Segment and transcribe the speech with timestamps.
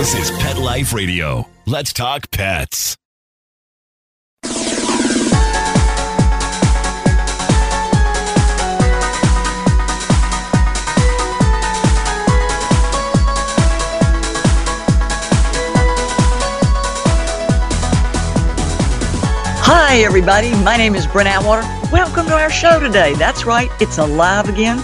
[0.00, 1.46] This is Pet Life Radio.
[1.66, 2.96] Let's talk pets.
[19.62, 20.50] Hi, everybody.
[20.62, 21.60] My name is Brent Atwater.
[21.92, 23.12] Welcome to our show today.
[23.16, 24.78] That's right, it's alive again.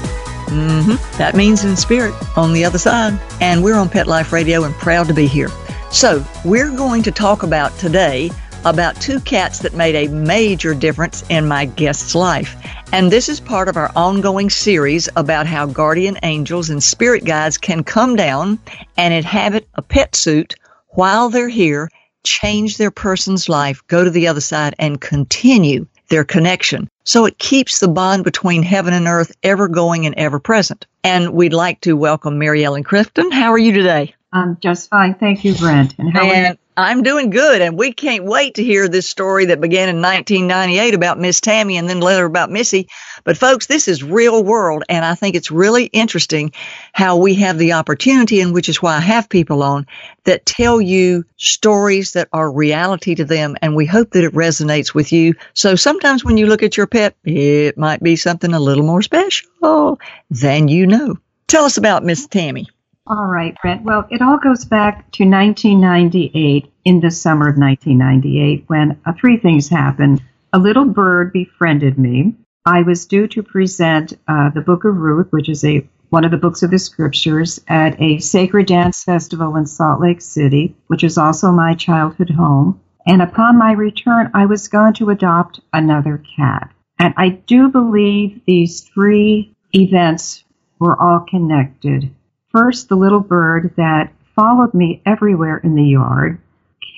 [0.47, 1.19] Mm-hmm.
[1.19, 3.21] That means in spirit on the other side.
[3.41, 5.51] And we're on Pet Life Radio and proud to be here.
[5.91, 8.31] So, we're going to talk about today
[8.65, 12.57] about two cats that made a major difference in my guest's life.
[12.93, 17.59] And this is part of our ongoing series about how guardian angels and spirit guides
[17.59, 18.59] can come down
[18.97, 20.55] and inhabit a pet suit
[20.89, 21.89] while they're here
[22.27, 26.89] change their person's life, go to the other side, and continue their connection.
[27.05, 30.87] So it keeps the bond between heaven and earth ever going and ever present.
[31.05, 33.31] And we'd like to welcome Mary Ellen Clifton.
[33.31, 34.15] How are you today?
[34.33, 35.15] I'm just fine.
[35.15, 35.95] Thank you, Brent.
[35.99, 36.59] And how and are you?
[36.79, 40.93] I'm doing good, and we can't wait to hear this story that began in 1998
[40.93, 42.89] about Miss Tammy and then later about Missy.
[43.25, 46.53] But folks, this is real world, and I think it's really interesting
[46.93, 49.87] how we have the opportunity, and which is why I have people on
[50.25, 54.93] that tell you stories that are reality to them, and we hope that it resonates
[54.93, 55.35] with you.
[55.55, 59.01] So sometimes when you look at your pet, it might be something a little more
[59.01, 59.99] special
[60.29, 61.17] than you know.
[61.49, 62.69] Tell us about Miss Tammy.
[63.09, 63.85] All right, Brent.
[63.85, 69.37] Well, it all goes back to 1998, in the summer of 1998, when uh, three
[69.37, 70.21] things happened.
[70.53, 72.35] A little bird befriended me.
[72.65, 76.33] I was due to present uh, the Book of Ruth, which is a one of
[76.33, 81.05] the books of the scriptures, at a sacred dance festival in Salt Lake City, which
[81.05, 82.81] is also my childhood home.
[83.07, 86.73] And upon my return, I was going to adopt another cat.
[86.99, 90.43] And I do believe these three events
[90.81, 92.11] were all connected
[92.57, 96.39] First, the little bird that followed me everywhere in the yard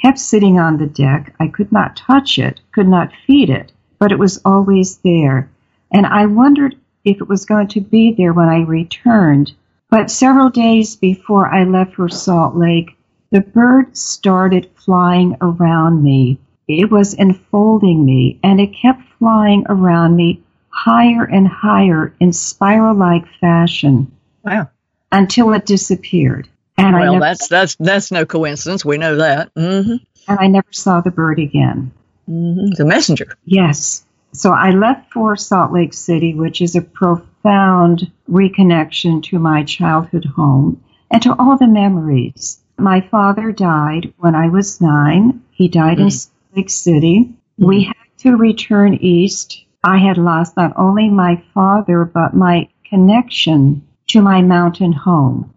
[0.01, 1.35] kept sitting on the deck.
[1.41, 5.51] I could not touch it, could not feed it, but it was always there.
[5.93, 9.51] And I wondered if it was going to be there when I returned.
[9.91, 12.97] But several days before I left for Salt Lake,
[13.33, 16.39] the bird started flying around me.
[16.69, 22.95] It was enfolding me, and it kept flying around me higher and higher in spiral
[22.95, 24.13] like fashion.
[24.45, 24.69] Wow
[25.11, 26.49] until it disappeared.
[26.77, 28.85] And well, never, that's that's that's no coincidence.
[28.85, 29.53] We know that.
[29.55, 29.97] Mm-hmm.
[30.29, 31.93] And I never saw the bird again.
[32.29, 32.71] Mm-hmm.
[32.77, 33.37] The messenger.
[33.45, 34.05] Yes.
[34.33, 40.27] So I left for Salt Lake City, which is a profound reconnection to my childhood
[40.37, 42.61] home and to all the memories.
[42.77, 45.43] My father died when I was nine.
[45.51, 46.05] He died mm-hmm.
[46.05, 47.35] in Salt Lake City.
[47.57, 49.65] We had to return east.
[49.83, 55.55] I had lost not only my father, but my connection to my mountain home.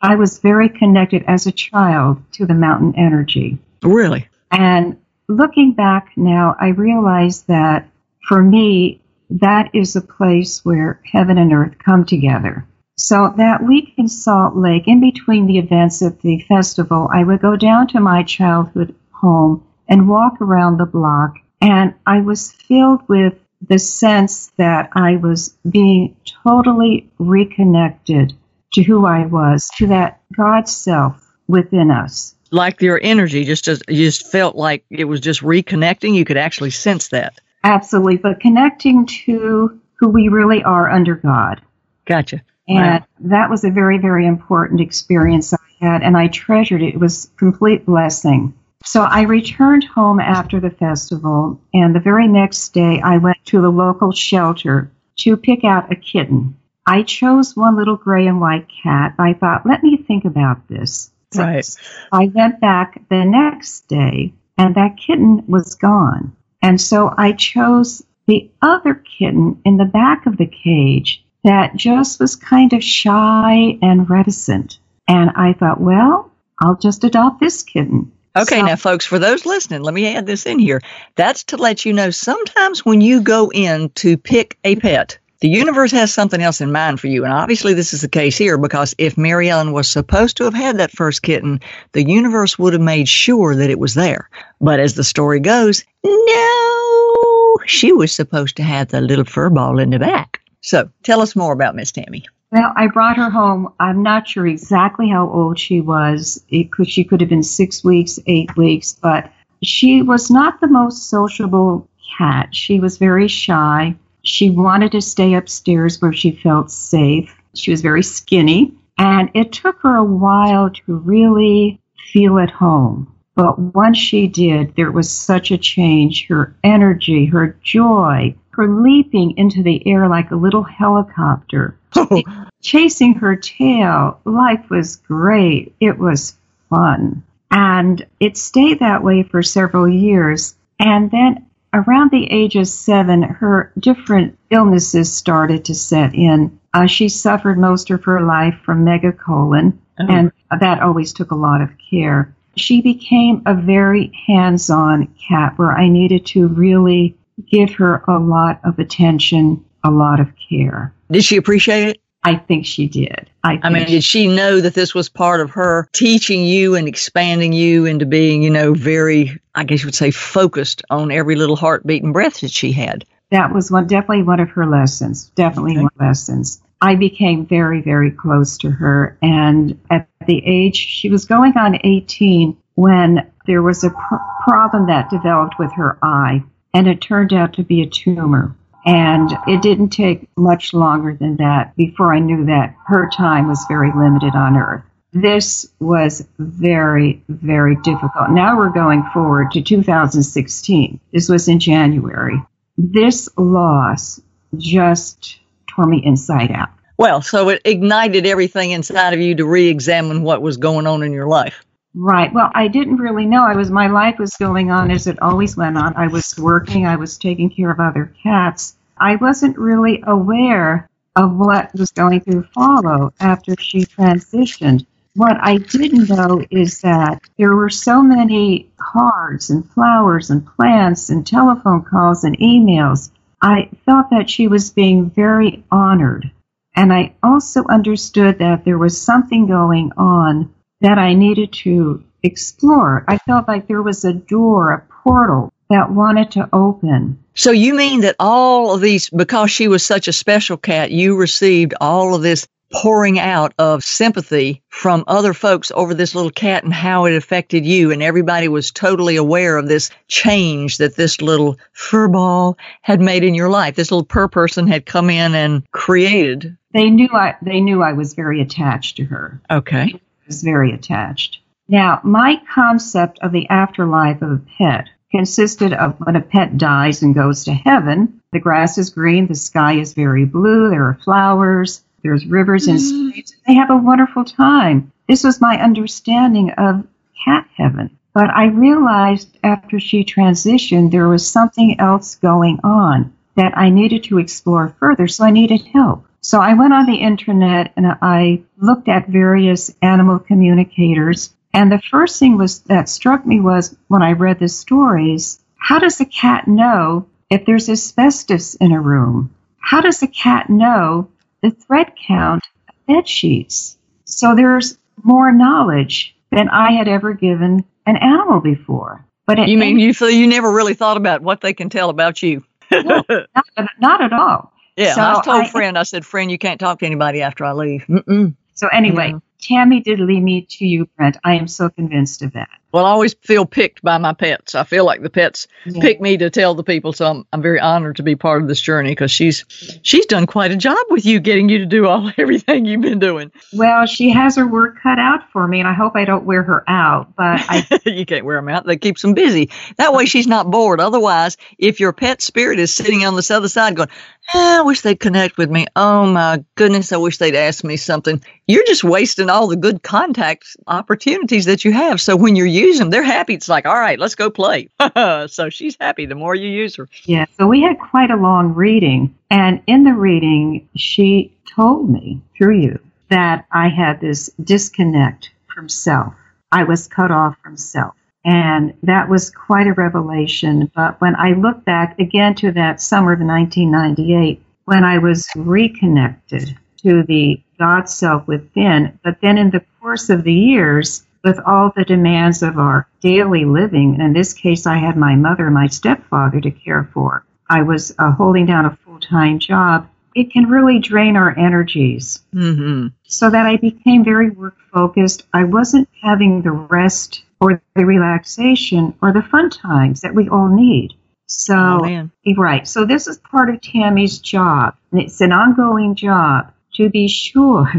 [0.00, 3.58] I was very connected as a child to the mountain energy.
[3.82, 4.28] Really?
[4.50, 7.88] And looking back now, I realize that
[8.28, 9.00] for me,
[9.30, 12.66] that is a place where heaven and earth come together.
[12.96, 17.40] So that week in Salt Lake, in between the events of the festival, I would
[17.40, 21.34] go down to my childhood home and walk around the block.
[21.60, 23.34] And I was filled with
[23.68, 28.34] the sense that I was being totally reconnected
[28.74, 32.34] to who I was, to that God self within us.
[32.50, 36.14] Like your energy, just as you just felt like it was just reconnecting.
[36.14, 37.38] You could actually sense that.
[37.64, 41.62] Absolutely, but connecting to who we really are under God.
[42.04, 42.42] Gotcha.
[42.68, 43.06] And wow.
[43.20, 46.94] that was a very, very important experience I had, and I treasured it.
[46.94, 48.54] It was complete blessing.
[48.84, 53.60] So I returned home after the festival, and the very next day I went to
[53.60, 56.56] the local shelter to pick out a kitten.
[56.86, 59.14] I chose one little gray and white cat.
[59.18, 61.10] I thought, let me think about this.
[61.32, 61.76] So right.
[62.12, 66.36] I went back the next day, and that kitten was gone.
[66.62, 72.20] And so I chose the other kitten in the back of the cage that just
[72.20, 74.78] was kind of shy and reticent.
[75.08, 78.12] And I thought, well, I'll just adopt this kitten.
[78.36, 80.80] Okay, so, now, folks, for those listening, let me add this in here.
[81.14, 85.48] That's to let you know sometimes when you go in to pick a pet, the
[85.48, 87.24] universe has something else in mind for you.
[87.24, 90.54] And obviously, this is the case here because if Mary Ellen was supposed to have
[90.54, 91.60] had that first kitten,
[91.92, 94.28] the universe would have made sure that it was there.
[94.60, 99.78] But as the story goes, no, she was supposed to have the little fur ball
[99.78, 100.40] in the back.
[100.60, 102.24] So tell us more about Miss Tammy.
[102.54, 103.74] Well, I brought her home.
[103.80, 106.40] I'm not sure exactly how old she was.
[106.48, 109.32] It could she could have been six weeks, eight weeks, but
[109.64, 112.54] she was not the most sociable cat.
[112.54, 113.96] She was very shy.
[114.22, 117.36] She wanted to stay upstairs where she felt safe.
[117.56, 121.80] She was very skinny, and it took her a while to really
[122.12, 123.12] feel at home.
[123.34, 126.28] But once she did, there was such a change.
[126.28, 131.76] Her energy, her joy, her leaping into the air like a little helicopter,
[132.62, 134.20] chasing her tail.
[134.24, 135.74] Life was great.
[135.80, 136.36] It was
[136.70, 137.22] fun.
[137.50, 140.56] And it stayed that way for several years.
[140.80, 146.58] And then around the age of seven, her different illnesses started to set in.
[146.72, 150.06] Uh, she suffered most of her life from megacolon, oh.
[150.08, 152.34] and that always took a lot of care.
[152.56, 157.16] She became a very hands on cat where I needed to really
[157.50, 160.94] give her a lot of attention, a lot of care.
[161.10, 162.00] Did she appreciate it?
[162.24, 163.28] I think she did.
[163.44, 166.88] I, I mean, did she know that this was part of her teaching you and
[166.88, 171.36] expanding you into being, you know, very, I guess you would say, focused on every
[171.36, 173.04] little heartbeat and breath that she had?
[173.30, 175.30] That was one, definitely one of her lessons.
[175.34, 175.82] Definitely okay.
[175.82, 176.62] one lessons.
[176.80, 179.18] I became very, very close to her.
[179.20, 184.86] And at the age, she was going on 18 when there was a pr- problem
[184.86, 186.42] that developed with her eye,
[186.74, 188.54] and it turned out to be a tumor.
[188.84, 193.64] And it didn't take much longer than that before I knew that her time was
[193.66, 194.82] very limited on earth.
[195.14, 198.30] This was very, very difficult.
[198.30, 201.00] Now we're going forward to 2016.
[201.12, 202.42] This was in January.
[202.76, 204.20] This loss
[204.56, 205.38] just
[205.68, 206.70] tore me inside out.
[206.98, 211.02] Well, so it ignited everything inside of you to re examine what was going on
[211.02, 211.64] in your life.
[211.94, 212.32] Right.
[212.32, 213.44] Well, I didn't really know.
[213.44, 215.94] I was my life was going on as it always went on.
[215.96, 218.76] I was working, I was taking care of other cats.
[218.98, 224.86] I wasn't really aware of what was going to follow after she transitioned.
[225.14, 231.10] What I didn't know is that there were so many cards and flowers and plants
[231.10, 233.12] and telephone calls and emails.
[233.40, 236.32] I felt that she was being very honored.
[236.74, 240.52] And I also understood that there was something going on
[240.84, 243.06] that I needed to explore.
[243.08, 247.18] I felt like there was a door, a portal that wanted to open.
[247.34, 251.16] So you mean that all of these, because she was such a special cat, you
[251.16, 256.64] received all of this pouring out of sympathy from other folks over this little cat
[256.64, 257.90] and how it affected you.
[257.90, 263.24] And everybody was totally aware of this change that this little fur ball had made
[263.24, 263.74] in your life.
[263.74, 266.58] This little purr person had come in and created.
[266.74, 269.40] They knew I, they knew I was very attached to her.
[269.50, 271.40] Okay is very attached.
[271.68, 277.02] Now, my concept of the afterlife of a pet consisted of when a pet dies
[277.02, 280.98] and goes to heaven, the grass is green, the sky is very blue, there are
[281.04, 283.10] flowers, there's rivers and mm.
[283.10, 283.36] streams.
[283.46, 284.92] They have a wonderful time.
[285.08, 286.86] This was my understanding of
[287.24, 287.96] cat heaven.
[288.12, 294.04] But I realized after she transitioned, there was something else going on that I needed
[294.04, 296.06] to explore further, so I needed help.
[296.24, 301.34] So I went on the internet and I looked at various animal communicators.
[301.52, 305.78] And the first thing was that struck me was when I read the stories, how
[305.78, 309.34] does a cat know if there's asbestos in a room?
[309.58, 311.10] How does a cat know
[311.42, 313.76] the thread count of bed sheets?
[314.06, 319.04] So there's more knowledge than I had ever given an animal before.
[319.26, 322.22] But you mean you so you never really thought about what they can tell about
[322.22, 322.42] you?
[322.72, 324.53] no, not, not at all.
[324.76, 327.44] Yeah, so I told I, friend, I said, friend, you can't talk to anybody after
[327.44, 327.84] I leave.
[327.88, 328.34] Mm-mm.
[328.54, 329.18] So anyway, yeah.
[329.44, 331.18] Tammy did lead me to you, Brent.
[331.22, 332.48] I am so convinced of that.
[332.74, 334.56] Well, I always feel picked by my pets.
[334.56, 335.80] I feel like the pets yeah.
[335.80, 336.92] pick me to tell the people.
[336.92, 339.44] So I'm, I'm very honored to be part of this journey because she's
[339.82, 342.98] she's done quite a job with you, getting you to do all everything you've been
[342.98, 343.30] doing.
[343.52, 346.42] Well, she has her work cut out for me, and I hope I don't wear
[346.42, 347.14] her out.
[347.14, 348.66] But I you can't wear them out.
[348.66, 349.50] That keeps them busy.
[349.76, 350.80] That way, she's not bored.
[350.80, 353.90] Otherwise, if your pet spirit is sitting on this other side going,
[354.34, 355.66] ah, I wish they'd connect with me.
[355.76, 358.20] Oh my goodness, I wish they'd ask me something.
[358.48, 362.00] You're just wasting all the good contact opportunities that you have.
[362.00, 363.34] So when you're use them, they're happy.
[363.34, 364.68] It's like, all right, let's go play.
[365.26, 366.88] so she's happy the more you use her.
[367.04, 367.26] Yeah.
[367.36, 369.14] So we had quite a long reading.
[369.30, 372.78] And in the reading, she told me through you
[373.10, 376.14] that I had this disconnect from self.
[376.52, 377.94] I was cut off from self.
[378.24, 380.70] And that was quite a revelation.
[380.74, 386.56] But when I look back again to that summer of 1998, when I was reconnected
[386.78, 391.72] to the God self within, but then in the course of the years, with all
[391.74, 393.98] the demands of our daily living.
[393.98, 397.24] In this case, I had my mother and my stepfather to care for.
[397.48, 399.88] I was uh, holding down a full time job.
[400.14, 402.22] It can really drain our energies.
[402.34, 402.88] Mm-hmm.
[403.04, 405.24] So that I became very work focused.
[405.32, 410.48] I wasn't having the rest or the relaxation or the fun times that we all
[410.48, 410.92] need.
[411.26, 412.68] So, oh, right.
[412.68, 414.76] So this is part of Tammy's job.
[414.92, 417.70] And it's an ongoing job to be sure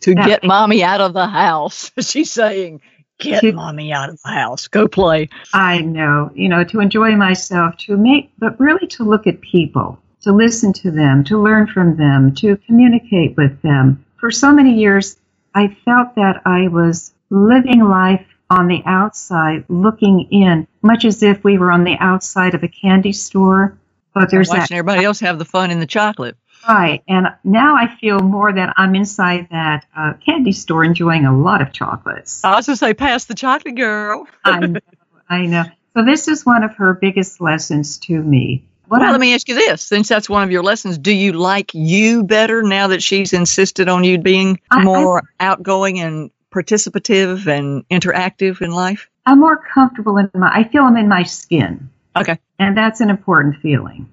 [0.00, 1.90] to get mommy out of the house.
[2.00, 2.80] She's saying,
[3.18, 4.68] Get to- mommy out of the house.
[4.68, 5.28] Go play.
[5.52, 9.98] I know, you know, to enjoy myself, to make, but really to look at people,
[10.22, 14.04] to listen to them, to learn from them, to communicate with them.
[14.18, 15.16] For so many years,
[15.54, 21.42] I felt that I was living life on the outside, looking in, much as if
[21.42, 23.76] we were on the outside of a candy store.
[24.14, 26.36] Oh, but there's watching that everybody else have the fun in the chocolate.
[26.68, 31.36] Right, and now I feel more that I'm inside that uh, candy store enjoying a
[31.36, 32.44] lot of chocolates.
[32.44, 34.26] I was going to say, pass the chocolate girl.
[34.44, 34.80] I know,
[35.28, 35.64] I know.
[35.96, 38.64] So this is one of her biggest lessons to me.
[38.88, 41.12] What well, I'm- let me ask you this: since that's one of your lessons, do
[41.12, 46.00] you like you better now that she's insisted on you being I- I- more outgoing
[46.00, 49.08] and participative and interactive in life?
[49.24, 50.50] I'm more comfortable in my.
[50.52, 52.38] I feel I'm in my skin, Okay.
[52.58, 54.08] and that's an important feeling.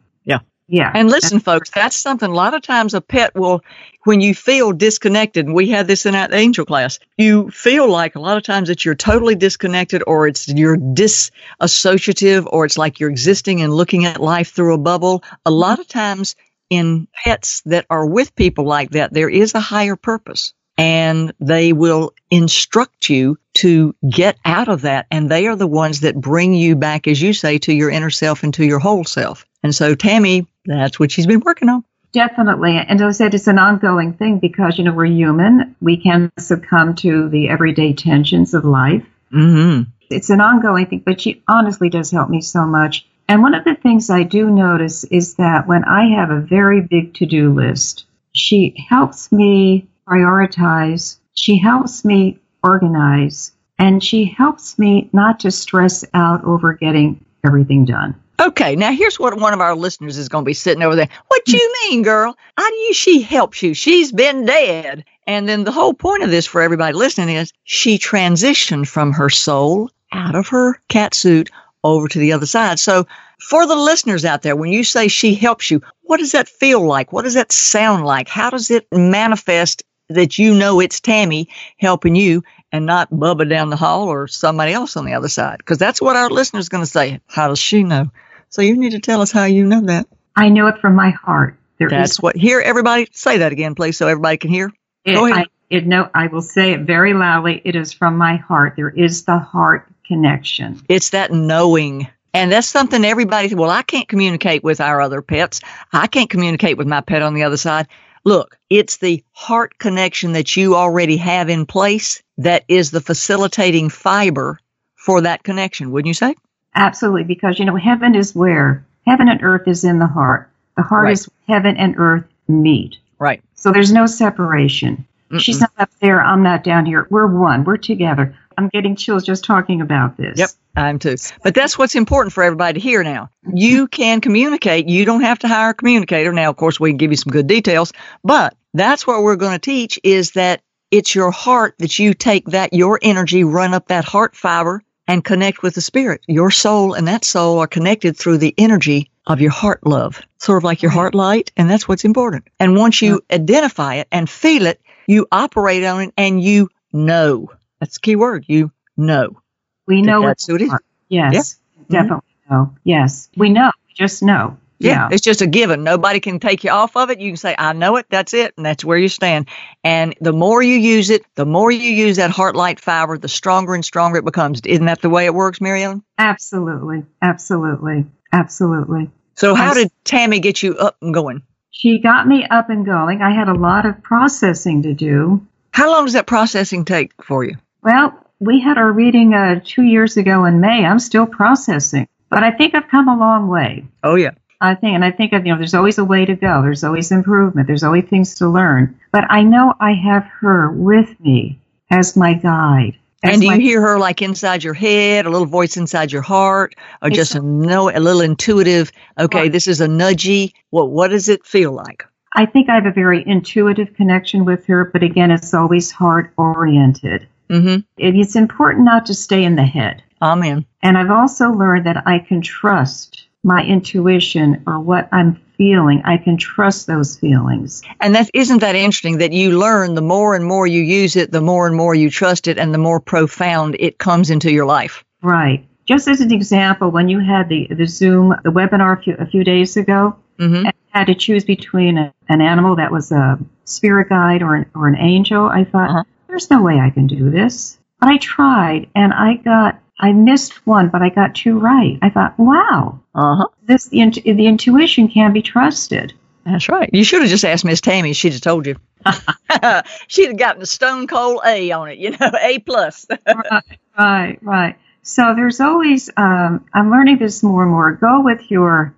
[0.71, 0.91] Yeah.
[0.93, 3.63] And listen, folks, that's something a lot of times a pet will,
[4.03, 8.15] when you feel disconnected, and we had this in our angel class, you feel like
[8.15, 12.99] a lot of times that you're totally disconnected or it's you're disassociative or it's like
[12.99, 15.23] you're existing and looking at life through a bubble.
[15.43, 16.35] A lot of times
[16.69, 21.73] in pets that are with people like that, there is a higher purpose and they
[21.73, 25.07] will instruct you to get out of that.
[25.09, 28.11] And they are the ones that bring you back, as you say, to your inner
[28.11, 29.45] self and to your whole self.
[29.63, 31.83] And so Tammy, that's what she's been working on.
[32.11, 32.77] Definitely.
[32.77, 35.75] And as I said, it's an ongoing thing because, you know, we're human.
[35.79, 39.05] We can succumb to the everyday tensions of life.
[39.31, 43.05] hmm It's an ongoing thing, but she honestly does help me so much.
[43.27, 46.81] And one of the things I do notice is that when I have a very
[46.81, 54.79] big to do list, she helps me prioritize, she helps me organize, and she helps
[54.79, 58.15] me not to stress out over getting everything done.
[58.39, 61.09] Okay, now here's what one of our listeners is going to be sitting over there.
[61.27, 61.89] What do you hmm.
[61.89, 62.37] mean, girl?
[62.57, 62.93] How do you?
[62.93, 63.73] She helps you.
[63.73, 65.03] She's been dead.
[65.27, 69.29] And then the whole point of this for everybody listening is she transitioned from her
[69.29, 71.49] soul out of her cat suit
[71.83, 72.79] over to the other side.
[72.79, 73.07] So
[73.39, 76.81] for the listeners out there, when you say she helps you, what does that feel
[76.85, 77.11] like?
[77.11, 78.27] What does that sound like?
[78.27, 83.69] How does it manifest that you know it's Tammy helping you and not Bubba down
[83.69, 85.57] the hall or somebody else on the other side?
[85.59, 87.19] Because that's what our listener's going to say.
[87.27, 88.09] How does she know?
[88.49, 90.07] So you need to tell us how you know that.
[90.35, 91.57] I know it from my heart.
[91.77, 92.35] There is That's what.
[92.35, 94.71] Here, everybody, say that again, please, so everybody can hear.
[95.05, 95.45] It, Go ahead.
[95.45, 97.61] I, it, no, I will say it very loudly.
[97.63, 98.73] It is from my heart.
[98.75, 100.81] There is the heart connection.
[100.89, 102.07] It's that knowing.
[102.33, 105.61] And that's something everybody, well, I can't communicate with our other pets.
[105.93, 107.87] I can't communicate with my pet on the other side.
[108.25, 113.89] Look, it's the heart connection that you already have in place that is the facilitating
[113.89, 114.59] fiber
[114.95, 116.35] for that connection, wouldn't you say?
[116.75, 120.49] Absolutely, because you know, heaven is where heaven and earth is in the heart.
[120.77, 121.13] The heart Right.
[121.13, 122.97] is where heaven and earth meet.
[123.17, 123.41] Right.
[123.55, 125.05] So there's no separation.
[125.37, 126.21] She's not up there.
[126.23, 127.05] I'm not down here.
[127.11, 127.63] We're one.
[127.63, 128.35] We're together.
[128.57, 130.39] I'm getting chills just talking about this.
[130.39, 131.15] Yep, I'm too.
[131.43, 133.29] But that's what's important for everybody to hear now.
[133.53, 134.87] You can communicate.
[134.89, 136.33] You don't have to hire a communicator.
[136.33, 139.53] Now, of course, we can give you some good details, but that's what we're going
[139.53, 140.61] to teach is that
[140.91, 145.25] it's your heart that you take that, your energy, run up that heart fiber and
[145.25, 146.21] connect with the spirit.
[146.27, 150.59] Your soul and that soul are connected through the energy of your heart love, sort
[150.59, 151.51] of like your heart light.
[151.57, 152.45] And that's what's important.
[152.59, 157.51] And once you identify it and feel it, you operate on it and you know.
[157.79, 158.45] That's the key word.
[158.47, 159.41] You know.
[159.87, 160.73] We know That's what's who it is.
[161.09, 161.87] Yes, Mhm.
[161.89, 162.75] definitely know.
[162.83, 163.71] Yes, we know.
[163.87, 164.58] We just know.
[164.79, 165.83] Yeah, it's just a given.
[165.83, 167.19] Nobody can take you off of it.
[167.19, 169.49] You can say, I know it, that's it, and that's where you stand.
[169.83, 173.27] And the more you use it, the more you use that heart light fiber, the
[173.27, 174.61] stronger and stronger it becomes.
[174.61, 176.03] Isn't that the way it works, Mary Ellen?
[176.17, 177.03] Absolutely.
[177.21, 178.05] Absolutely.
[178.31, 179.11] Absolutely.
[179.35, 181.43] So how did Tammy get you up and going?
[181.71, 183.21] She got me up and going.
[183.21, 185.47] I had a lot of processing to do.
[185.71, 187.55] How long does that processing take for you?
[187.81, 190.85] Well, we had our reading uh, two years ago in May.
[190.85, 193.85] I'm still processing, but I think I've come a long way.
[194.03, 194.31] Oh yeah.
[194.61, 196.61] I think, and I think of, you know, there's always a way to go.
[196.61, 197.67] There's always improvement.
[197.67, 198.99] There's always things to learn.
[199.11, 202.97] But I know I have her with me as my guide.
[203.23, 206.11] as And do my- you hear her like inside your head, a little voice inside
[206.11, 208.91] your heart, or just a no, a little intuitive?
[209.17, 210.53] Okay, this is a nudgy.
[210.71, 212.05] What what does it feel like?
[212.35, 216.31] I think I have a very intuitive connection with her, but again, it's always heart
[216.37, 217.27] oriented.
[217.49, 217.77] Mm-hmm.
[217.97, 220.03] It's important not to stay in the head.
[220.21, 220.65] Amen.
[220.83, 226.01] And I've also learned that I can trust my intuition or what I'm feeling.
[226.05, 227.81] I can trust those feelings.
[227.99, 231.31] And that isn't that interesting that you learn the more and more you use it,
[231.31, 234.65] the more and more you trust it, and the more profound it comes into your
[234.65, 235.03] life.
[235.21, 235.65] Right.
[235.85, 239.25] Just as an example, when you had the, the Zoom, the webinar a few, a
[239.25, 243.37] few days ago, hmm and had to choose between a, an animal that was a
[243.65, 246.03] spirit guide or an, or an angel, I thought, Uh-huh.
[246.27, 247.77] there's no way I can do this.
[247.99, 251.97] But I tried and I got, I missed one, but I got two right.
[252.01, 253.47] I thought, wow, Uh huh.
[253.63, 256.13] this, the, int- the intuition can be trusted.
[256.45, 256.89] That's right.
[256.93, 258.13] You should have just asked Miss Tammy.
[258.13, 258.77] She'd have told you.
[260.07, 263.05] She'd have gotten a stone cold A on it, you know, A plus.
[263.27, 263.63] right,
[263.97, 264.75] right, right.
[265.01, 267.91] So there's always, um, I'm learning this more and more.
[267.93, 268.93] Go with your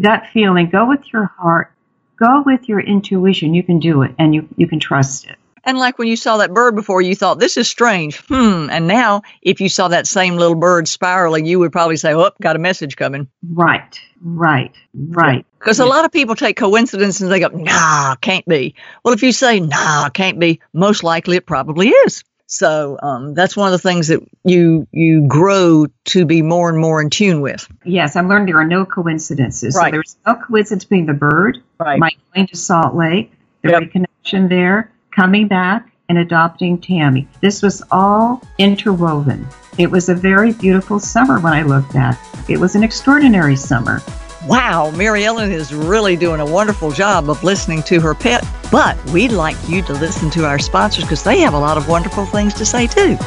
[0.00, 1.72] gut feeling, go with your heart,
[2.18, 3.52] go with your intuition.
[3.54, 5.36] You can do it and you, you can trust it.
[5.68, 8.16] And like when you saw that bird before, you thought, this is strange.
[8.26, 8.68] Hmm.
[8.70, 12.30] And now, if you saw that same little bird spiraling, you would probably say, oh,
[12.40, 13.28] got a message coming.
[13.46, 15.44] Right, right, right.
[15.58, 18.76] Because a lot of people take coincidence and they go, nah, can't be.
[19.04, 22.24] Well, if you say, nah, can't be, most likely it probably is.
[22.46, 26.78] So um, that's one of the things that you you grow to be more and
[26.78, 27.68] more in tune with.
[27.84, 29.76] Yes, I'm learning there are no coincidences.
[29.76, 29.88] Right.
[29.88, 31.98] So there's no coincidence between the bird, Right.
[31.98, 33.32] my going to Salt Lake,
[33.62, 33.82] the Yep.
[33.82, 37.26] reconnection there, coming back, and adopting Tammy.
[37.40, 39.44] This was all interwoven.
[39.76, 42.16] It was a very beautiful summer when I looked at.
[42.48, 44.00] It was an extraordinary summer.
[44.46, 48.46] Wow, Mary Ellen is really doing a wonderful job of listening to her pet.
[48.70, 51.88] But we'd like you to listen to our sponsors because they have a lot of
[51.88, 53.18] wonderful things to say too.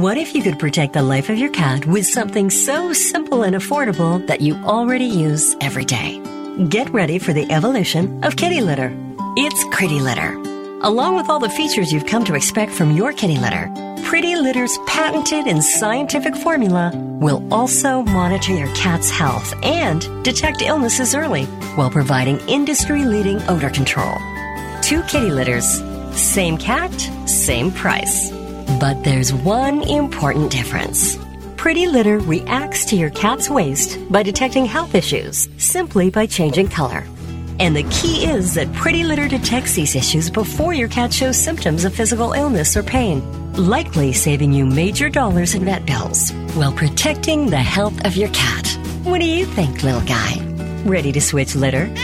[0.00, 3.54] What if you could protect the life of your cat with something so simple and
[3.54, 6.22] affordable that you already use every day?
[6.70, 8.96] Get ready for the evolution of kitty litter.
[9.36, 10.36] It's Pretty Litter.
[10.80, 13.70] Along with all the features you've come to expect from your kitty litter,
[14.02, 21.14] Pretty Litter's patented and scientific formula will also monitor your cat's health and detect illnesses
[21.14, 21.44] early
[21.76, 24.16] while providing industry leading odor control.
[24.80, 25.66] Two kitty litters,
[26.18, 26.90] same cat,
[27.28, 28.39] same price.
[28.80, 31.18] But there's one important difference.
[31.58, 37.04] Pretty Litter reacts to your cat's waste by detecting health issues simply by changing color.
[37.58, 41.84] And the key is that Pretty Litter detects these issues before your cat shows symptoms
[41.84, 43.20] of physical illness or pain,
[43.52, 48.66] likely saving you major dollars in vet bills while protecting the health of your cat.
[49.02, 50.40] What do you think, little guy?
[50.86, 51.94] Ready to switch litter?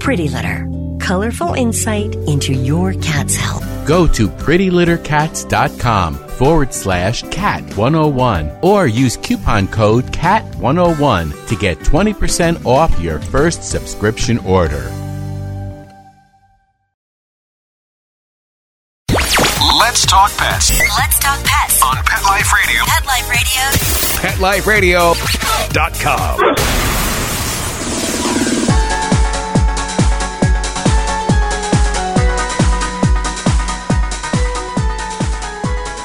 [0.00, 0.68] Pretty Litter.
[1.00, 3.73] Colorful insight into your cat's health.
[3.86, 11.78] Go to prettylittercats.com forward slash cat 101 or use coupon code cat 101 to get
[11.78, 14.90] 20% off your first subscription order.
[19.78, 21.82] Let's talk pets Let's talk pets.
[21.82, 22.82] on Pet Life Radio.
[22.84, 25.14] Pet Life Radio.
[25.14, 26.83] PetLifeRadio.com.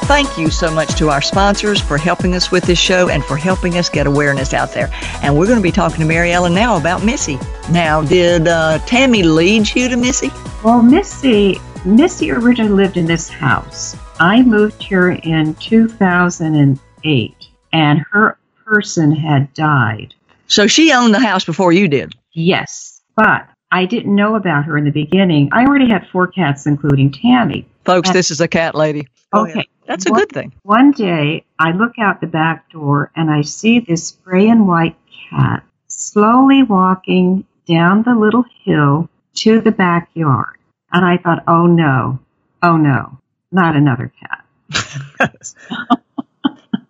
[0.10, 3.38] Thank you so much to our sponsors for helping us with this show and for
[3.38, 4.90] helping us get awareness out there.
[5.22, 7.38] And we're going to be talking to Mary Ellen now about Missy.
[7.70, 10.32] Now, did uh, Tammy lead you to Missy?
[10.64, 13.96] Well, Missy, Missy originally lived in this house.
[14.20, 20.16] I moved here in 2008, and her person had died.
[20.48, 22.16] So she owned the house before you did.
[22.34, 25.50] Yes, but I didn't know about her in the beginning.
[25.52, 27.68] I already had four cats, including Tammy.
[27.90, 29.08] Folks, Uh, this is a cat lady.
[29.34, 29.68] Okay.
[29.88, 30.54] That's a One- good thing.
[30.62, 34.96] One day, I look out the back door and I see this gray and white
[35.32, 40.58] cat slowly walking down the little hill to the backyard.
[40.92, 42.20] And I thought, oh no,
[42.62, 43.18] oh no,
[43.52, 44.46] not another cat.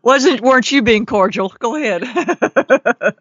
[0.01, 1.53] Wasn't weren't you being cordial?
[1.59, 2.03] Go ahead.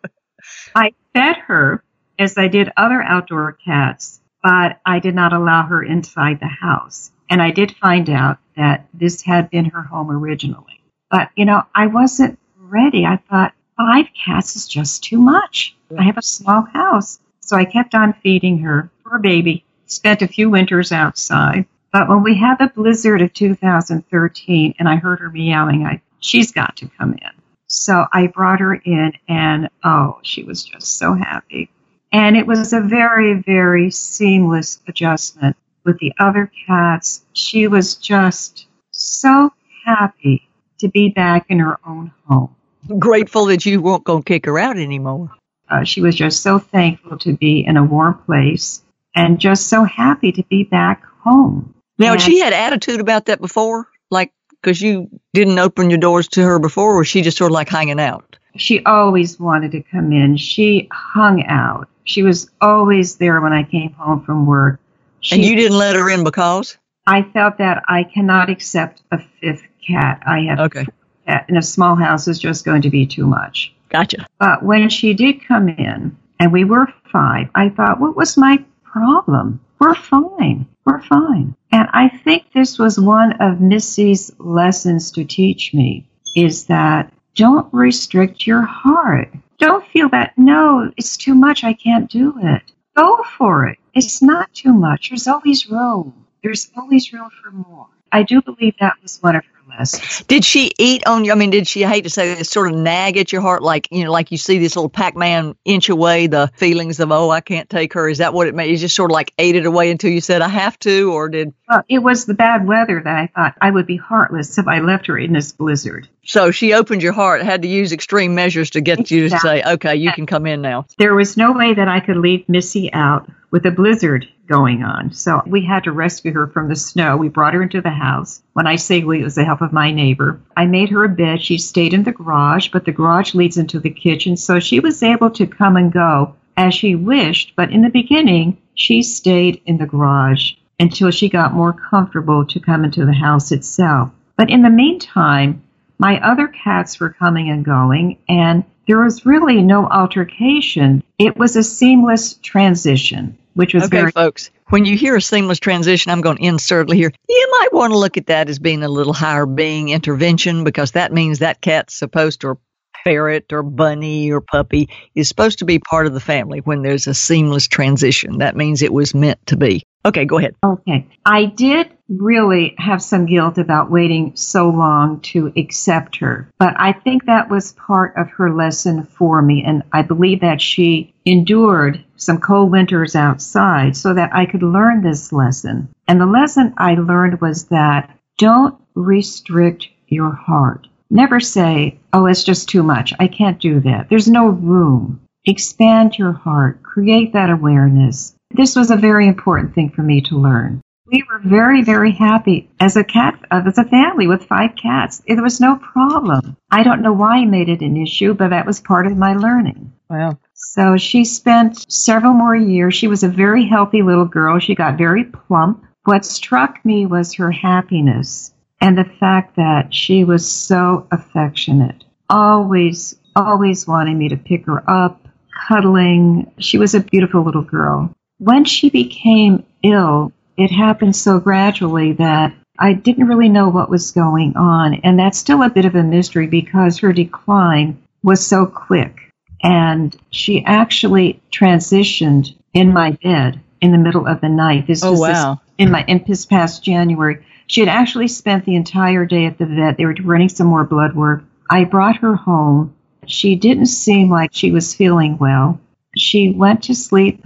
[0.75, 1.85] I fed her
[2.19, 7.13] as I did other outdoor cats, but I did not allow her inside the house.
[7.31, 10.81] And I did find out that this had been her home originally.
[11.11, 13.05] But, you know, I wasn't ready.
[13.07, 15.77] I thought five cats is just too much.
[15.97, 17.19] I have a small house.
[17.41, 21.67] So I kept on feeding her for a baby, spent a few winters outside.
[21.93, 26.53] But when we had the blizzard of 2013 and I heard her meowing, I, she's
[26.53, 27.31] got to come in.
[27.67, 31.71] So I brought her in and oh, she was just so happy.
[32.13, 35.57] And it was a very, very seamless adjustment
[35.89, 37.25] with the other cats.
[37.33, 39.51] She was just so
[39.85, 40.47] happy
[40.79, 42.55] to be back in her own home.
[42.99, 45.31] Grateful that you weren't going to kick her out anymore.
[45.69, 48.83] Uh, she was just so thankful to be in a warm place
[49.15, 51.75] and just so happy to be back home.
[51.99, 56.29] Now, And- she had attitude about that before, like because you didn't open your doors
[56.29, 58.37] to her before, or was she just sort of like hanging out?
[58.57, 60.37] She always wanted to come in.
[60.37, 61.89] She hung out.
[62.05, 64.81] She was always there when I came home from work.
[65.21, 66.79] She, and you didn't let her in because?
[67.07, 70.23] I felt that I cannot accept a fifth cat.
[70.27, 70.87] I have Okay,
[71.27, 73.75] cat in a small house is just going to be too much.
[73.89, 74.27] gotcha.
[74.39, 78.63] But when she did come in and we were five, I thought, what was my
[78.85, 79.61] problem?
[79.81, 80.67] we're fine.
[80.85, 81.55] We're fine.
[81.71, 87.73] And I think this was one of Missy's lessons to teach me is that don't
[87.73, 89.33] restrict your heart.
[89.59, 91.63] Don't feel that, no, it's too much.
[91.63, 92.63] I can't do it.
[92.97, 93.78] Go for it.
[93.95, 95.11] It's not too much.
[95.11, 96.27] There's always room.
[96.43, 97.87] There's always room for more.
[98.11, 100.25] I do believe that was one of her lessons.
[100.27, 101.33] Did she eat on you?
[101.33, 103.63] I mean, did she, I hate to say this, sort of nag at your heart,
[103.63, 107.13] like, you know, like you see this little Pac Man inch away the feelings of,
[107.13, 108.09] oh, I can't take her?
[108.09, 108.71] Is that what it made?
[108.71, 111.13] You just sort of like ate it away until you said, I have to?
[111.13, 111.53] Or did.
[111.69, 114.81] Well, it was the bad weather that I thought I would be heartless if I
[114.81, 116.09] left her in this blizzard.
[116.29, 119.63] So she opened your heart, had to use extreme measures to get you to say,
[119.63, 120.85] okay, you can come in now.
[120.99, 125.15] There was no way that I could leave Missy out with a blizzard going on.
[125.15, 127.17] So we had to rescue her from the snow.
[127.17, 128.43] We brought her into the house.
[128.53, 130.39] When I say we, it was the help of my neighbor.
[130.55, 131.43] I made her a bed.
[131.43, 134.37] She stayed in the garage, but the garage leads into the kitchen.
[134.37, 137.55] So she was able to come and go as she wished.
[137.57, 142.61] But in the beginning, she stayed in the garage until she got more comfortable to
[142.61, 144.11] come into the house itself.
[144.37, 145.63] But in the meantime,
[145.99, 151.03] my other cats were coming and going, and there was really no altercation.
[151.19, 154.13] It was a seamless transition, which was okay, very.
[154.13, 154.51] folks.
[154.71, 157.13] When you hear a seamless transition, I'm going to insert here.
[157.29, 160.93] You might want to look at that as being a little higher being intervention because
[160.93, 162.59] that means that cat's supposed to, or
[163.05, 167.07] ferret or bunny or puppy, is supposed to be part of the family when there's
[167.07, 168.39] a seamless transition.
[168.39, 169.85] That means it was meant to be.
[170.05, 170.55] Okay, go ahead.
[170.65, 171.09] Okay.
[171.25, 176.93] I did really have some guilt about waiting so long to accept her, but I
[176.93, 179.65] think that was part of her lesson for me.
[179.67, 185.03] And I believe that she endured some cold winters outside so that I could learn
[185.03, 185.89] this lesson.
[186.07, 190.87] And the lesson I learned was that don't restrict your heart.
[191.11, 193.13] Never say, oh, it's just too much.
[193.19, 194.09] I can't do that.
[194.09, 195.21] There's no room.
[195.45, 196.83] Expand your heart.
[196.83, 198.35] Create that awareness.
[198.51, 200.81] This was a very important thing for me to learn.
[201.07, 205.23] We were very, very happy as a cat, uh, as a family with five cats.
[205.27, 206.57] There was no problem.
[206.71, 209.35] I don't know why I made it an issue, but that was part of my
[209.35, 209.93] learning.
[210.11, 210.39] Wow.
[210.55, 212.95] So she spent several more years.
[212.95, 214.59] She was a very healthy little girl.
[214.59, 215.85] She got very plump.
[216.05, 222.05] What struck me was her happiness and the fact that she was so affectionate.
[222.29, 225.27] Always, always wanting me to pick her up,
[225.69, 226.53] cuddling.
[226.59, 228.15] She was a beautiful little girl.
[228.39, 234.13] When she became ill, it happened so gradually that I didn't really know what was
[234.13, 234.95] going on.
[235.03, 239.33] And that's still a bit of a mystery because her decline was so quick.
[239.63, 244.87] And she actually transitioned in my bed in the middle of the night.
[244.87, 245.55] This Oh, was wow.
[245.55, 247.45] this, in my in this past January.
[247.67, 249.97] She had actually spent the entire day at the vet.
[249.97, 251.43] They were running some more blood work.
[251.69, 252.95] I brought her home.
[253.27, 255.81] She didn't seem like she was feeling well.
[256.17, 257.45] She went to sleep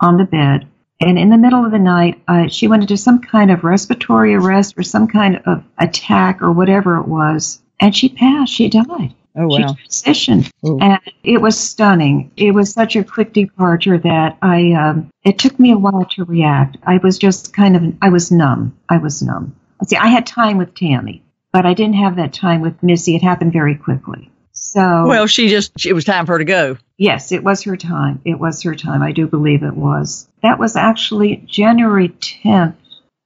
[0.00, 0.66] on the bed.
[1.00, 4.34] And in the middle of the night, uh, she went into some kind of respiratory
[4.34, 7.60] arrest or some kind of attack or whatever it was.
[7.78, 8.52] And she passed.
[8.52, 9.14] She died.
[9.36, 9.76] Oh, She wow.
[9.86, 10.50] transitioned.
[10.66, 10.80] Ooh.
[10.80, 12.32] And it was stunning.
[12.36, 16.24] It was such a quick departure that I, um, it took me a while to
[16.24, 16.78] react.
[16.82, 18.76] I was just kind of, I was numb.
[18.88, 19.54] I was numb.
[19.86, 23.14] See, I had time with Tammy, but I didn't have that time with Missy.
[23.14, 24.28] It happened very quickly.
[24.68, 26.76] So, Well, she just, it was time for her to go.
[26.98, 28.20] yes, it was her time.
[28.26, 29.02] It was her time.
[29.02, 30.28] I do believe it was.
[30.42, 32.74] That was actually January 10th.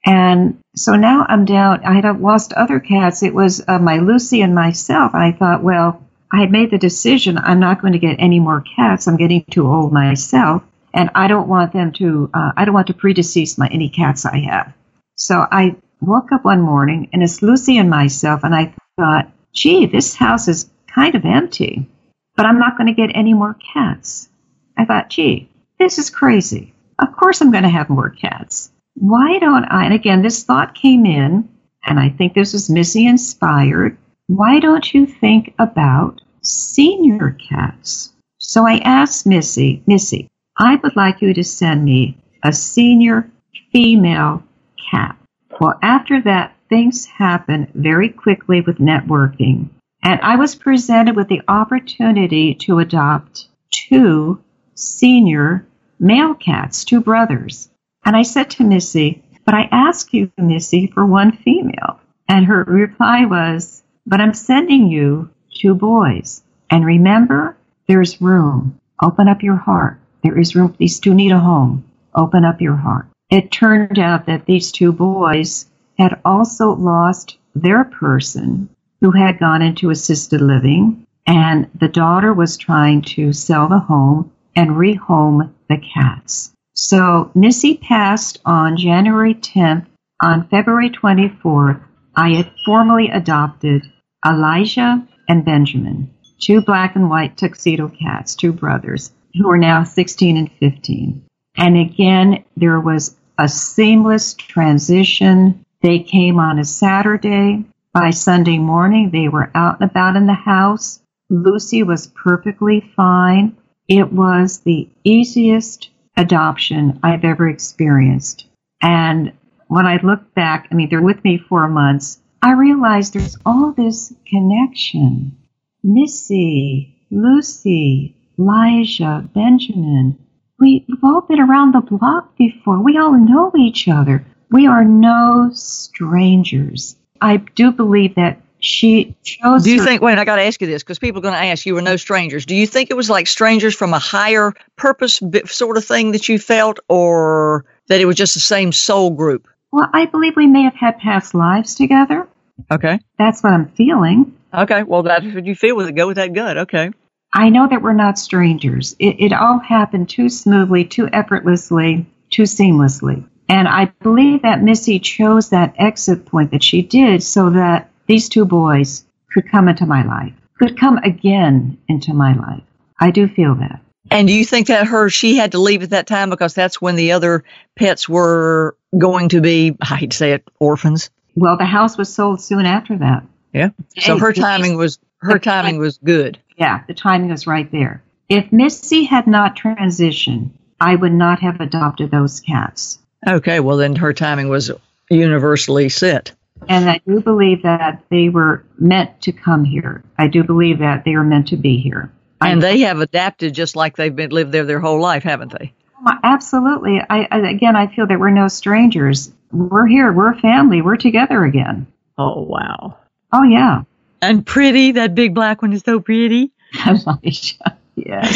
[0.06, 1.84] And so now I'm down.
[1.84, 3.24] I had lost other cats.
[3.24, 5.16] It was uh, my Lucy and myself.
[5.16, 6.00] I thought, well,
[6.32, 9.08] I had made the decision I'm not going to get any more cats.
[9.08, 10.62] I'm getting too old myself.
[10.94, 14.24] And I don't want them to, uh, I don't want to predecease my any cats
[14.26, 14.72] I have.
[15.16, 18.44] So I woke up one morning and it's Lucy and myself.
[18.44, 21.88] And I thought, gee, this house is kind of empty,
[22.36, 24.28] but I'm not going to get any more cats.
[24.76, 26.74] I thought, gee, this is crazy.
[26.98, 28.70] Of course I'm going to have more cats.
[28.94, 29.84] Why don't I?
[29.84, 31.48] And again, this thought came in,
[31.84, 33.96] and I think this was Missy inspired.
[34.26, 38.12] Why don't you think about senior cats?
[38.38, 40.28] So I asked Missy, Missy,
[40.58, 43.30] I would like you to send me a senior
[43.72, 44.42] female
[44.90, 45.16] cat.
[45.60, 49.68] Well, after that, things happen very quickly with networking.
[50.02, 54.42] And I was presented with the opportunity to adopt two
[54.74, 55.66] senior
[56.00, 57.70] male cats, two brothers.
[58.04, 62.00] And I said to Missy, but I asked you, Missy, for one female.
[62.28, 66.42] And her reply was, but I'm sending you two boys.
[66.68, 68.80] And remember, there's room.
[69.00, 70.00] Open up your heart.
[70.22, 70.74] There is room.
[70.78, 71.84] These two need a home.
[72.14, 73.06] Open up your heart.
[73.30, 75.66] It turned out that these two boys
[75.98, 78.68] had also lost their person
[79.02, 84.32] who had gone into assisted living, and the daughter was trying to sell the home
[84.54, 86.52] and rehome the cats.
[86.74, 89.86] So Missy passed on January 10th.
[90.22, 91.82] On February 24th,
[92.14, 93.82] I had formally adopted
[94.24, 100.36] Elijah and Benjamin, two black and white tuxedo cats, two brothers, who are now 16
[100.36, 101.24] and 15.
[101.56, 105.64] And again, there was a seamless transition.
[105.80, 107.64] They came on a Saturday.
[107.94, 111.02] By Sunday morning, they were out and about in the house.
[111.28, 113.54] Lucy was perfectly fine.
[113.86, 118.46] It was the easiest adoption I've ever experienced.
[118.80, 119.32] And
[119.68, 122.18] when I look back, I mean, they're with me four months.
[122.40, 125.36] I realize there's all this connection.
[125.82, 130.18] Missy, Lucy, Elijah, Benjamin.
[130.58, 132.82] We, we've all been around the block before.
[132.82, 134.24] We all know each other.
[134.50, 136.96] We are no strangers.
[137.22, 139.64] I do believe that she chose.
[139.64, 140.02] Do you her- think?
[140.02, 141.64] Wait, I got to ask you this because people are going to ask.
[141.64, 142.44] You were no strangers.
[142.44, 146.28] Do you think it was like strangers from a higher purpose sort of thing that
[146.28, 149.48] you felt, or that it was just the same soul group?
[149.70, 152.28] Well, I believe we may have had past lives together.
[152.70, 153.00] Okay.
[153.18, 154.36] That's what I'm feeling.
[154.52, 154.82] Okay.
[154.82, 155.94] Well, that's what you feel with it.
[155.94, 156.58] Go with that gut.
[156.58, 156.90] Okay.
[157.32, 158.94] I know that we're not strangers.
[158.98, 163.26] It, it all happened too smoothly, too effortlessly, too seamlessly.
[163.48, 168.28] And I believe that Missy chose that exit point that she did so that these
[168.28, 172.62] two boys could come into my life, could come again into my life.
[172.98, 173.80] I do feel that.
[174.10, 176.80] And do you think that her she had to leave at that time because that's
[176.80, 177.44] when the other
[177.76, 179.76] pets were going to be?
[179.80, 181.10] I hate to say it, orphans.
[181.34, 183.24] Well, the house was sold soon after that.
[183.54, 183.70] Yeah.
[183.98, 186.38] So her timing was her timing was good.
[186.56, 188.02] Yeah, the timing was right there.
[188.28, 190.50] If Missy had not transitioned,
[190.80, 192.98] I would not have adopted those cats.
[193.26, 193.60] Okay.
[193.60, 194.70] Well, then her timing was
[195.10, 196.32] universally set.
[196.68, 200.04] And I do believe that they were meant to come here.
[200.18, 202.12] I do believe that they are meant to be here.
[202.40, 205.72] And they have adapted just like they've been lived there their whole life, haven't they?
[206.04, 207.00] Oh, absolutely.
[207.08, 209.32] I, I again, I feel that we're no strangers.
[209.52, 210.12] We're here.
[210.12, 210.82] We're a family.
[210.82, 211.86] We're together again.
[212.18, 212.96] Oh wow.
[213.32, 213.82] Oh yeah,
[214.20, 216.50] And pretty, that big black one is so pretty.
[217.94, 218.22] Yeah,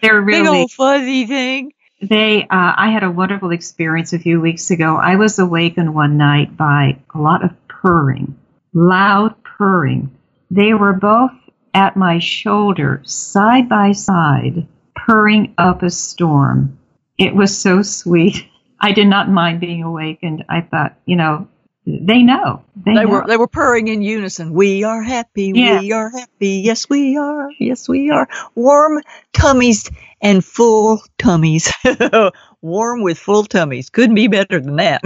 [0.00, 1.74] they're really Big old fuzzy thing.
[2.08, 2.42] They.
[2.42, 4.96] Uh, I had a wonderful experience a few weeks ago.
[4.96, 8.38] I was awakened one night by a lot of purring,
[8.72, 10.16] loud purring.
[10.50, 11.32] They were both
[11.72, 16.78] at my shoulder, side by side, purring up a storm.
[17.18, 18.46] It was so sweet.
[18.80, 20.44] I did not mind being awakened.
[20.48, 21.48] I thought, you know,
[21.86, 22.62] they know.
[22.76, 23.08] They, They know.
[23.08, 24.52] were they were purring in unison.
[24.52, 25.52] We are happy.
[25.54, 25.80] Yeah.
[25.80, 26.62] We are happy.
[26.64, 27.48] Yes, we are.
[27.58, 28.28] Yes, we are.
[28.54, 29.00] Warm
[29.32, 29.90] tummies
[30.24, 31.70] and full tummies.
[32.62, 33.90] Warm with full tummies.
[33.90, 35.02] Couldn't be better than that.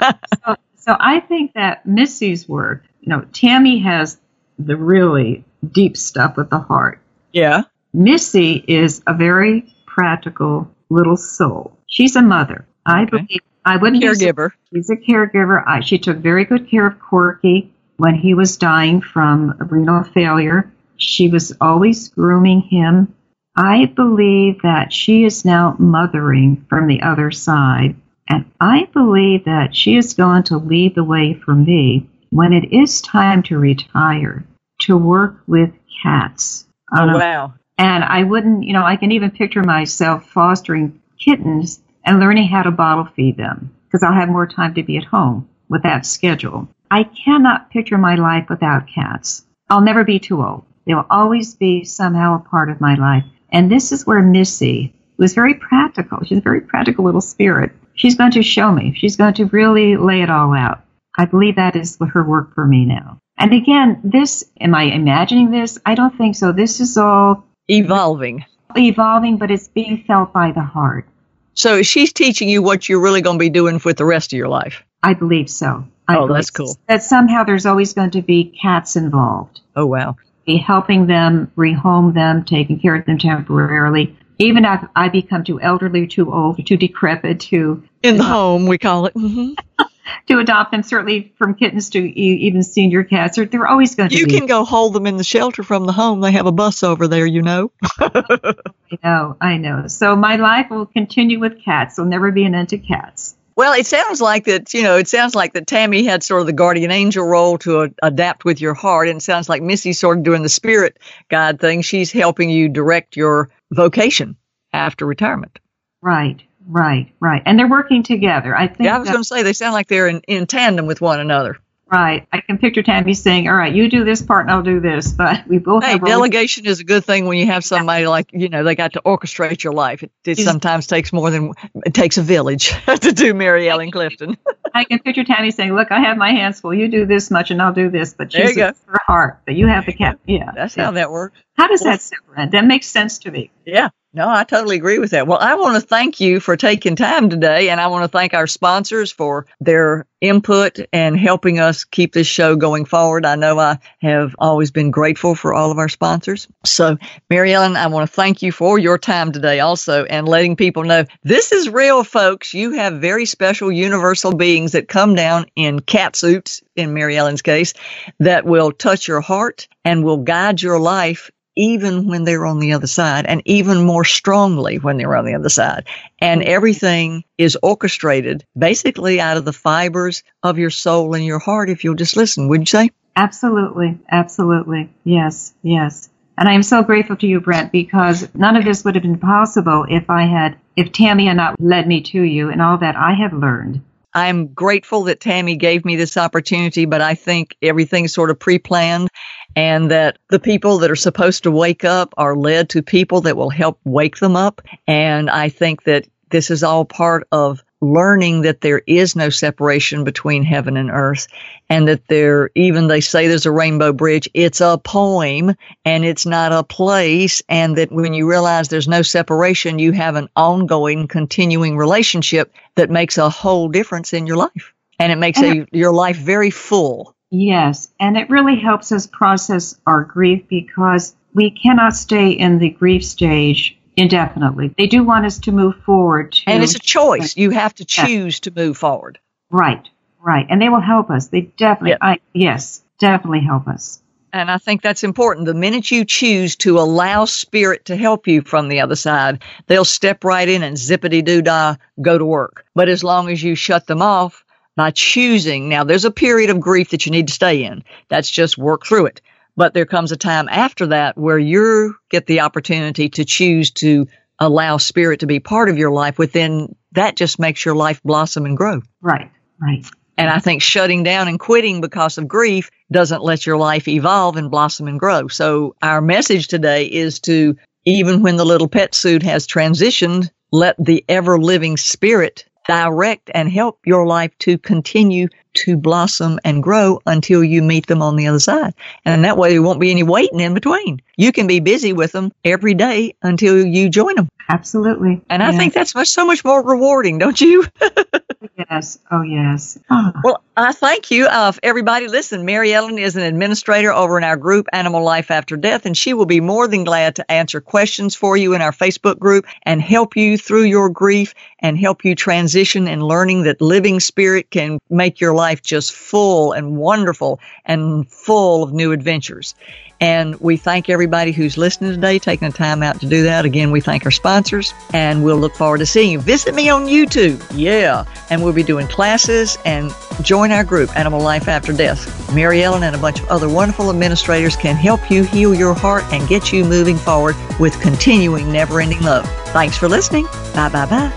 [0.00, 4.18] so, so I think that Missy's work, you know, Tammy has
[4.58, 6.98] the really deep stuff with the heart.
[7.32, 7.62] Yeah.
[7.92, 11.76] Missy is a very practical little soul.
[11.86, 12.66] She's a mother.
[12.86, 13.10] I Okay.
[13.10, 14.50] believe I wouldn't Caregiver.
[14.72, 15.62] She's a caregiver.
[15.66, 20.72] I, she took very good care of Corky when he was dying from renal failure.
[20.96, 23.14] She was always grooming him.
[23.56, 27.96] I believe that she is now mothering from the other side.
[28.28, 32.72] And I believe that she is going to lead the way for me when it
[32.72, 34.44] is time to retire
[34.80, 35.70] to work with
[36.02, 36.66] cats.
[36.94, 37.54] Oh a wow.
[37.78, 42.62] and I wouldn't, you know, I can even picture myself fostering kittens and learning how
[42.62, 46.06] to bottle feed them because I'll have more time to be at home with that
[46.06, 46.68] schedule.
[46.90, 49.44] I cannot picture my life without cats.
[49.68, 50.64] I'll never be too old.
[50.86, 53.24] They will always be somehow a part of my life.
[53.52, 56.24] And this is where Missy was very practical.
[56.24, 57.72] She's a very practical little spirit.
[57.94, 58.94] She's going to show me.
[58.96, 60.82] She's going to really lay it all out.
[61.16, 63.18] I believe that is her work for me now.
[63.38, 65.78] And again, this, am I imagining this?
[65.84, 66.52] I don't think so.
[66.52, 68.44] This is all Evolving.
[68.74, 71.06] evolving, but it's being felt by the heart.
[71.54, 74.38] So she's teaching you what you're really going to be doing with the rest of
[74.38, 74.82] your life.
[75.02, 75.84] I believe so.
[76.08, 76.76] I Oh, believe that's cool.
[76.88, 79.60] That somehow there's always going to be cats involved.
[79.76, 80.16] Oh wow.
[80.46, 84.16] Be helping them, rehome them, taking care of them temporarily.
[84.38, 88.78] Even if I become too elderly, too old, too decrepit to In the home, we
[88.78, 89.12] call it.
[89.14, 89.50] hmm
[90.26, 90.82] to adopt them.
[90.82, 94.32] Certainly from kittens to e- even senior cats, they're, they're always going to You be.
[94.38, 96.20] can go hold them in the shelter from the home.
[96.20, 97.70] They have a bus over there, you know.
[98.00, 99.86] I know, I know.
[99.86, 101.96] So my life will continue with cats.
[101.96, 103.36] There'll never be an end to cats.
[103.56, 106.46] Well, it sounds like that, you know, it sounds like that Tammy had sort of
[106.46, 109.08] the guardian angel role to a, adapt with your heart.
[109.08, 111.82] And it sounds like Missy's sort of doing the spirit guide thing.
[111.82, 114.36] She's helping you direct your vocation
[114.72, 115.58] after retirement.
[116.00, 117.42] Right, right, right.
[117.44, 118.56] And they're working together.
[118.56, 120.86] I think Yeah, I was going to say they sound like they're in, in tandem
[120.86, 121.58] with one another.
[121.92, 122.26] Right.
[122.32, 125.12] I can picture Tammy saying, "All right, you do this part, and I'll do this."
[125.12, 128.48] But we both Hey, delegation is a good thing when you have somebody like, you
[128.48, 130.02] know, they got to orchestrate your life.
[130.02, 131.52] It, it sometimes takes more than,
[131.84, 134.38] it takes a village to do Mary Ellen Clifton.
[134.72, 136.72] I can picture Tammy saying, "Look, I have my hands full.
[136.72, 138.74] You do this much, and I'll do this." But she's her
[139.06, 139.40] heart.
[139.44, 140.18] But you have the cap.
[140.26, 140.50] Yeah.
[140.54, 140.86] That's yeah.
[140.86, 141.38] how that works.
[141.58, 142.52] How does that sound?
[142.52, 143.50] That makes sense to me.
[143.66, 143.90] Yeah.
[144.14, 145.26] No, I totally agree with that.
[145.26, 148.34] Well, I want to thank you for taking time today, and I want to thank
[148.34, 153.24] our sponsors for their input and helping us keep this show going forward.
[153.24, 156.46] I know I have always been grateful for all of our sponsors.
[156.66, 156.98] So,
[157.30, 160.84] Mary Ellen, I want to thank you for your time today also and letting people
[160.84, 162.52] know this is real, folks.
[162.52, 167.42] You have very special universal beings that come down in cat suits, in Mary Ellen's
[167.42, 167.72] case,
[168.20, 172.72] that will touch your heart and will guide your life even when they're on the
[172.72, 175.86] other side and even more strongly when they're on the other side.
[176.20, 181.70] And everything is orchestrated basically out of the fibers of your soul and your heart
[181.70, 182.90] if you'll just listen, wouldn't you say?
[183.14, 183.98] Absolutely.
[184.10, 184.90] Absolutely.
[185.04, 185.52] Yes.
[185.62, 186.08] Yes.
[186.38, 189.18] And I am so grateful to you, Brent, because none of this would have been
[189.18, 192.96] possible if I had, if Tammy had not led me to you and all that
[192.96, 193.82] I have learned.
[194.14, 198.58] I'm grateful that Tammy gave me this opportunity, but I think everything's sort of pre
[198.58, 199.08] planned
[199.56, 203.36] and that the people that are supposed to wake up are led to people that
[203.36, 204.62] will help wake them up.
[204.86, 210.04] And I think that this is all part of learning that there is no separation
[210.04, 211.26] between heaven and earth
[211.68, 216.24] and that there, even they say there's a rainbow bridge, it's a poem and it's
[216.24, 217.42] not a place.
[217.48, 222.88] And that when you realize there's no separation, you have an ongoing, continuing relationship that
[222.88, 224.72] makes a whole difference in your life.
[224.98, 227.16] And it makes a, your life very full.
[227.32, 227.88] Yes.
[227.98, 233.02] And it really helps us process our grief because we cannot stay in the grief
[233.04, 234.74] stage indefinitely.
[234.76, 236.32] They do want us to move forward.
[236.32, 237.34] To, And it's a choice.
[237.36, 239.18] You have to choose to move forward.
[239.50, 239.88] right,
[240.20, 240.46] right.
[240.50, 241.28] And they will help us.
[241.28, 241.96] They definitely, Yeah.
[242.02, 244.02] I, yes, definitely help us.
[244.34, 245.46] And I think that's important.
[245.46, 249.84] The minute you choose to allow spirit to help you from the other side, they'll
[249.86, 252.64] step right in and zippity doo dah go to work.
[252.74, 254.44] But as long as you shut them off
[254.76, 257.84] by choosing, now there's a period of grief that you need to stay in.
[258.08, 259.20] That's just work through it.
[259.56, 264.06] But there comes a time after that where you get the opportunity to choose to
[264.38, 268.46] allow spirit to be part of your life within that just makes your life blossom
[268.46, 268.82] and grow.
[269.00, 269.30] Right,
[269.60, 269.84] right.
[270.18, 274.36] And I think shutting down and quitting because of grief doesn't let your life evolve
[274.36, 275.28] and blossom and grow.
[275.28, 280.76] So our message today is to, even when the little pet suit has transitioned, let
[280.78, 287.00] the ever living spirit direct and help your life to continue to blossom and grow
[287.06, 288.74] until you meet them on the other side.
[289.04, 291.02] And that way there won't be any waiting in between.
[291.16, 294.28] You can be busy with them every day until you join them.
[294.48, 295.20] Absolutely.
[295.28, 297.64] And I think that's much, so much more rewarding, don't you?
[298.72, 298.98] yes.
[299.10, 299.78] Oh, yes.
[299.90, 301.26] Ah, Well, I thank you.
[301.26, 305.56] Uh, everybody, listen, Mary Ellen is an administrator over in our group, Animal Life After
[305.56, 308.72] Death, and she will be more than glad to answer questions for you in our
[308.72, 313.60] Facebook group and help you through your grief and help you transition and learning that
[313.60, 319.54] living spirit can make your life just full and wonderful and full of new adventures.
[320.02, 323.44] And we thank everybody who's listening today, taking the time out to do that.
[323.44, 326.20] Again, we thank our sponsors and we'll look forward to seeing you.
[326.20, 327.40] Visit me on YouTube.
[327.54, 328.04] Yeah.
[328.28, 332.34] And we'll be doing classes and join our group, Animal Life After Death.
[332.34, 336.02] Mary Ellen and a bunch of other wonderful administrators can help you heal your heart
[336.12, 339.24] and get you moving forward with continuing never ending love.
[339.50, 340.24] Thanks for listening.
[340.52, 341.12] Bye bye bye.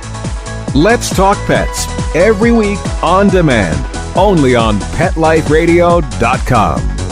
[0.75, 3.83] Let's Talk Pets every week on demand,
[4.15, 7.04] only on PetLifeRadio.com.